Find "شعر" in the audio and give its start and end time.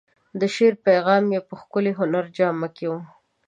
0.55-0.73